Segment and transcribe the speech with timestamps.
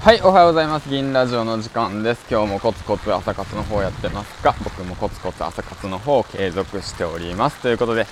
[0.00, 0.88] はい、おはようございます。
[0.88, 2.24] 銀ラジオの時間です。
[2.30, 7.60] 今日もコツコツ朝活の方やってますが、僕もコツコツ朝活の方を継続しております。
[7.60, 8.06] ということで、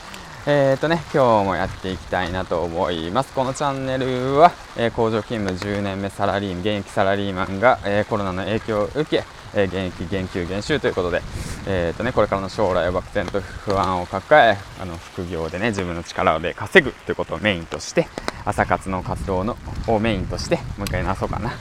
[0.47, 3.33] えーとね、今日もやっていきたいなと思います。
[3.33, 9.25] このチャンネルは、えー工場勤務10年目サラリーマン、現役サラリーマンが、えーコロナの影響を受け、
[9.55, 11.23] えー現役減給減収ということで、
[11.69, 18.07] えーとね、これからの将来を漠然と不安を抱えあの副業でね自分の力で稼ぐということをメインとして
[18.45, 19.57] 朝活の活動の
[19.87, 21.53] をメインとしてもう一回話そうかな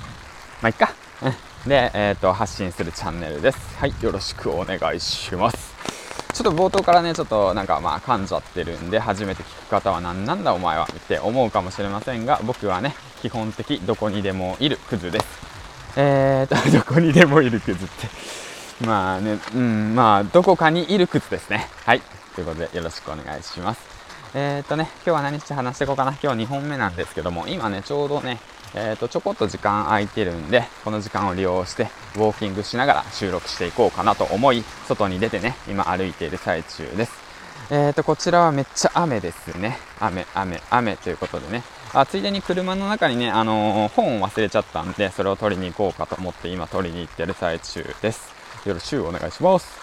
[0.61, 0.93] まあいっか、
[1.67, 5.75] で、えーと発信するチャンネルですはいよろしくお願いします
[6.33, 15.45] ちょっと冒頭からねちょっとなんかまあ噛んじゃってるんで初めて聞く方は何なんだお前はって思うかもしれませんが僕はね基本的どこにでもいるクズです
[15.97, 18.07] えーと、 どこにでもいるクズって。
[18.85, 21.69] まあね、うん、まあ、どこかにいるクズですね。
[21.85, 22.01] はい。
[22.35, 23.81] ということで、よろしくお願いします。
[24.33, 26.13] えーとね、今日は何して話していこうかな。
[26.21, 28.39] 今日2本目なんですけども、今ね、ちょうどね、
[28.77, 31.83] えーと、ちょこっと時間空いてるんで、この時間を利用して、
[32.17, 37.13] ウォーキングしながら収録していこうかなと思い、外に出てね、今歩いている最中です。
[37.71, 39.79] えーと、こちらはめっちゃ雨ですね。
[39.99, 41.63] 雨、雨、雨ということでね。
[41.93, 48.33] あ、ついでに車の中にね、あのー本を忘れちゃったんで、それを取りに行こうかと思って今取りに行ってる最中です。
[48.65, 49.79] よろしくお願いします。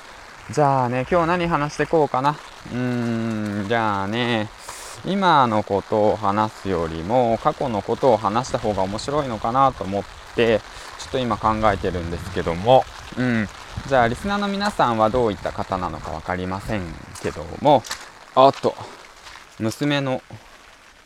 [0.50, 2.36] じゃあね、今日何話していこうかな？
[2.72, 4.50] うーん、じゃあね、
[5.04, 10.04] 今のことを話すよりも、過去のことを話した方が面白いのかなと思っ
[10.36, 10.60] て、
[10.98, 12.84] ちょっと今考えてるんですけども、
[13.18, 13.48] うん。
[13.88, 16.82] じゃあ、リスナーの皆さんはどういった方なのか分かりません
[17.22, 17.82] けども、
[18.34, 18.74] あっと、
[19.58, 20.22] 娘の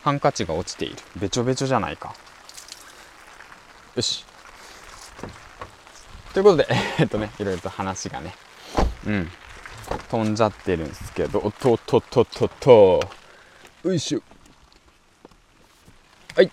[0.03, 0.97] ハンカチが落ちている。
[1.16, 2.14] べちょべちょじゃないか。
[3.94, 4.25] よし。
[6.34, 6.69] ということで、
[7.00, 8.34] えっとね、いろいろと話がね、
[9.06, 9.33] うん、
[10.10, 13.00] 飛んじゃってるんですけど、おっとっとっとっとっと、
[13.86, 14.20] よいしょ。
[16.34, 16.50] はい。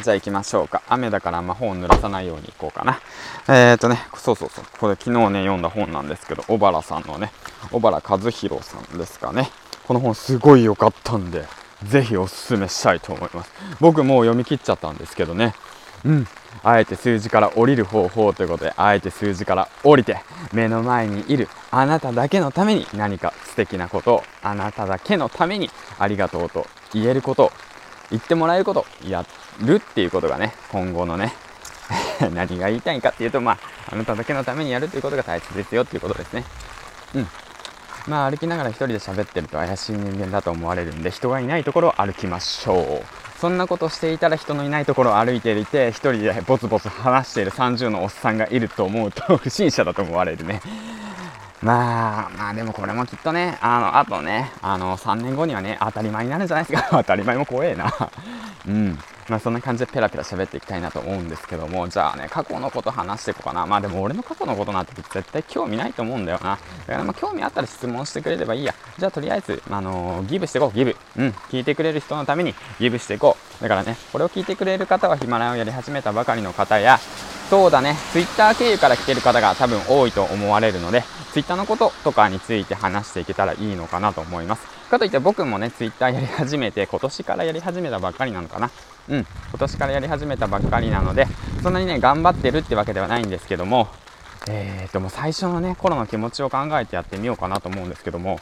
[0.00, 0.80] じゃあ行きましょうか。
[0.88, 3.00] 雨だからあんま本濡らさないように行こうかな。
[3.48, 4.64] えーとね、そうそうそう。
[4.78, 7.32] これ昨日ね、読んだ本なんですけど、小原さんのね、
[7.72, 9.50] 小原和弘さんですかね。
[9.88, 11.46] この本すごい良かったんで、
[11.82, 13.50] ぜひおすすめしたいと思います。
[13.80, 15.52] 僕もう読み切っちゃったんですけどね。
[16.04, 16.28] うん。
[16.62, 20.18] あえて数字から降りる方法ということで、あえて数字から降りて、
[20.52, 27.52] 目の前にいるあなただけのために何か素敵なことを、あなただけのためにありがとうと言えること、
[28.10, 29.24] 言ってもらえることや
[29.60, 31.34] るっていうことがね、今後のね、
[32.34, 33.58] 何が言いたいかっていうと、まあ、
[33.92, 36.44] あなただけのためにやるということが大切ですよっていうことですね。
[37.14, 37.28] うん。
[38.08, 50.60] まあ歩きながら一人で喋ってると怪しい人間だと思われるんで人がいないところを歩きましょうそんなことしていたら人のいないところを歩いていて一人でボツボツ話している30のおっさんがいると思うと不審者だと思われるね。
[51.62, 56.88] まあまあでもこれもきっとねあのあとねあの3年後にはね当たり前になるんじゃないですか。
[56.98, 57.92] 当たり前も怖えな。
[58.66, 58.98] うん。
[59.28, 63.66] まあそんな感じでペラペラ喋っていきたいなと思うんですけどもじゃあね過去のこと話していこうかな。
[63.66, 66.58] まあでも俺の過去のことなんて絶対興味ないと思うんだよな。
[66.86, 68.74] だからまあ興味あったら質問してくれればいいや。
[68.98, 70.76] じゃあとりあえず、あのギブしていこう。
[70.76, 70.96] ギブ。
[71.16, 71.28] うん。
[71.50, 73.62] 聞いてくれる人のためにギブしていこう。
[73.62, 76.98] だからねこれを聞いてくれる方はヒマラヤをやり始めたばかりの方や
[77.48, 81.04] そうだね、ツイッター経由から来てる方が多分多いと思われるので、
[81.36, 84.66] ツイッターのこととかについて話していけたらいいのかなと思います。
[84.88, 88.70] かといって僕もね、ツイッターやり始めて、今年からやり始めたばっかりなのかな。
[89.10, 91.26] うん、今年からやり始めたばっかりなので、
[91.62, 93.88] そんなにね、頑張ってるってわけではないんですけども、
[94.48, 98.40] えーと、もう最初のね、頃の気持ちを考えてやってみようかなと思うんですけども、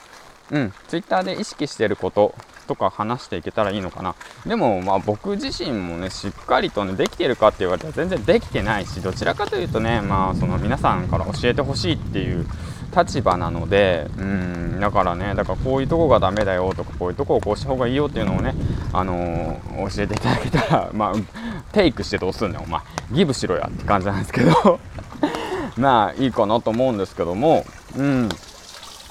[0.53, 2.33] うん、ツイッターで意識してること
[2.69, 4.15] とか話していけたらいいのかな。
[4.47, 12.47] でも、まあ僕自身もね、しっかりとね、できてるかって言われたら全然できてないし、どちらかというとね、まあその皆さんから教えてほしいっていう
[12.95, 18.55] 立場なので、うん、だからね、だからこういうとこがダメだよとか、こういうとこをこうした方がいいよっていうのをね、
[18.93, 22.81] あのー教えていただけたら、 まあ、テイクしてどうすんねん、お前。
[23.13, 24.81] ギブしろやって感じなんですけど、
[25.77, 27.65] まあいいかなと思うんですけども、
[27.97, 28.29] うん。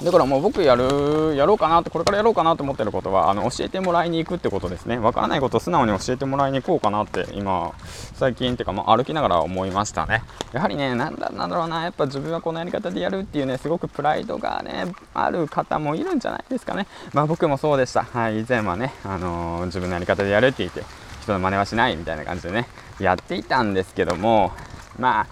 [0.02, 4.98] だからもう僕やる、やろうかなと、これからやろうかなと思ってることは、あの、教えてもらいに行くってことですね。
[4.98, 7.72] わからないことを素直に教えてもらいに行こうかなって、今、
[8.14, 10.22] 最近っていうか、まあ、歩きながら思いましたね。
[10.52, 16.86] やはりね、なんだ、なんだろうな、やっぱ自分はこのやり方でやるっていうね、すごくプライドがね、ある方もいるんじゃないですかね。
[17.12, 18.02] まあ僕もそうでした。
[18.02, 20.82] はい、以前はね、あのー自分のやり方でやるって言って、
[21.22, 24.52] 人の真似はしないみたいな感じでね、やっていたんですけども、
[24.98, 25.26] まあ、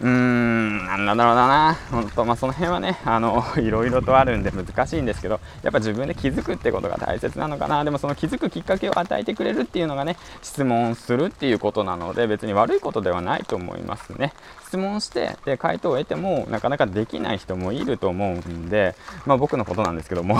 [0.00, 14.32] うーん、なんだろうな、本当、まあ、その辺はね、 あの、いろいろとあるんで難しいんですけど、やっぱ自分で気づくってことが大切なのかな、でもその気づくきっかけを与えてくれるっていうのがね、質問するっていうことなので、別に悪いことではないと思いますね。
[14.68, 18.94] 質問して、で、回答を得ても、なかなかできない人もいると思うんで、
[19.26, 20.38] まあ僕のことなんですけども、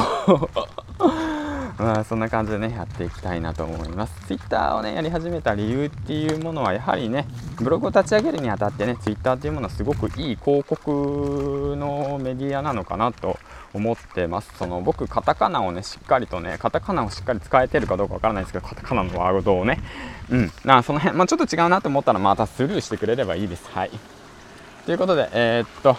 [1.79, 4.27] まあ、そんな感じでねやっていきたいなと思います。
[4.27, 7.27] Twitter をねやり始めた理由っていうものはやはりね
[7.61, 13.39] ブログを立ち上げるにあたってね Twitter っていうものはすごくいい広告のメディアなのかなと
[13.73, 14.53] 思ってます。
[14.59, 19.81] その僕カタカナをねしっかりとねカタカナをしっかり使えてるかどうかわからないですけどカタカナのワードをね。
[20.31, 20.53] うん。
[20.65, 23.69] なその辺まあ、ちょっと違うなと思ったらまたスルーしてくれればいいです。
[23.71, 23.91] はい。
[24.85, 25.97] ということでえー、っと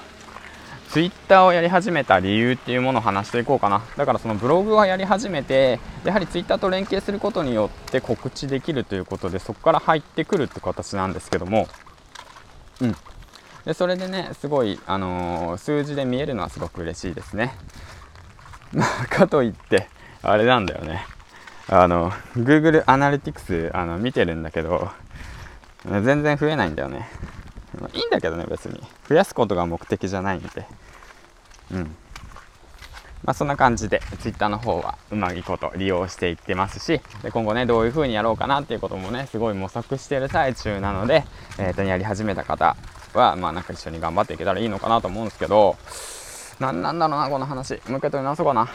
[0.89, 3.83] ツイッターをやり始めた理由っていうものを話していこうかな。
[3.95, 11.67] だからそのブログをやり始めてやはりツイッターと連携することによって告知できるということでそこから入ってくるって形なんですけども。
[12.81, 12.95] うん。
[13.65, 17.53] でそれでねすごい、あのー、数字で見えるのはすごく嬉しいですね。
[19.11, 19.89] かといって
[20.23, 21.05] あれなんだよね。
[21.67, 24.89] あの Google アナリティクスあの見てるんだけど
[25.85, 27.07] 全然増えないんだよね。
[27.81, 28.81] まいいんだけどね別に。
[29.07, 30.65] 増やすことが目的じゃないんで。
[31.71, 31.95] うん。
[33.23, 41.25] まあ、そんな感じで Twitter の方はうまいこと利用していってますしで今後ねどういう風にやろうかなっていうこともねすごい模索してる最中なので、
[41.59, 42.77] えー、とやり始めた方
[43.13, 45.75] はまあなんか一緒に頑張っていけたらいいのかなと思うんですけど
[46.59, 47.73] 何なんだろうなこの話。
[47.87, 48.69] もう一回取り直そうかな。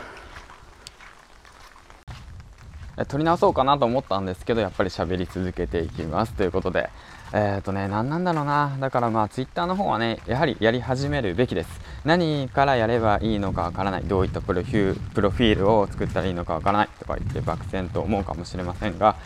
[3.09, 6.91] 取り直そうかなと思ったんですけどやっぱり喋り続けていきますということで
[7.37, 8.77] えっ、ー、とね、何なんだろうな。
[8.79, 11.81] だからまあ、ツイッターの方はね、やはりやり始めるべきです。
[12.05, 14.05] 何からやればいいのかわからない。
[14.05, 19.17] どういったプロフィプロフィールを作ったらいいのかわからないとか言って漠然と思うかもしれませんが、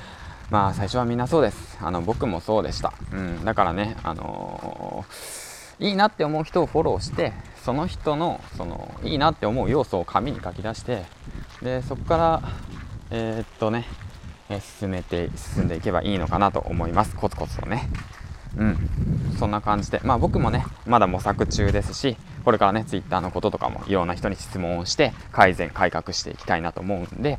[0.48, 1.76] まあ、最初はみんなそうです。
[1.82, 2.94] あの、僕もそうでした。
[3.12, 11.04] うん、だからね、あのー、いいなって思う人をフォローして、その人の、その、いいなって思う要素を紙に書き出して、
[11.60, 12.42] で、そこから、
[13.10, 13.86] えー、っとね、
[14.50, 17.14] え進めて進んでいけばいいのかなと思います。
[17.16, 17.88] コツコツとね。
[18.56, 18.76] うん。
[19.38, 20.00] そんな感じで。
[20.04, 27.38] まあ僕もねまだ模索中ですしこれからね Twitter のこととかもいろんな人に質問をして改善改革していきたいなと思うんで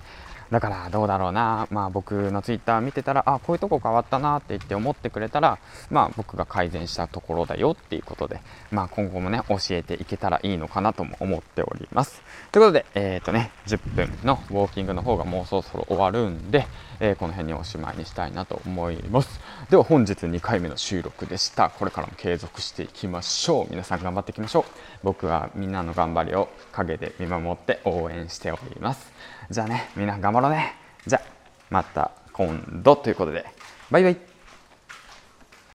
[0.51, 5.59] だからどうだろうな、まあ、僕のツイッター見てたらあこういうとこ変わったなって言って思ってくれたら、
[5.91, 8.41] まあ、僕が改善したところだよっていうことで、
[8.71, 12.21] まあ、今後もね教えていけたらいいのかなとも思っております。
[12.51, 16.65] ということで、えーとね、10分のウォーキングの方がもうそろそろ終わるんで、
[16.99, 19.39] えー、この辺におしまいにしたいなと思います。
[19.69, 21.69] では本日2回目の収録でした。
[21.69, 23.67] これからも継続していきましょう。
[23.69, 24.63] 皆さん頑張っていきましょう。
[25.03, 29.13] 僕はみんなの頑張りを陰で見守って応援しております。
[29.49, 30.75] じゃあねみんな頑張ろうね。
[31.05, 31.21] じゃあ
[31.69, 33.45] また今度ということで。
[33.91, 34.28] バイバイ。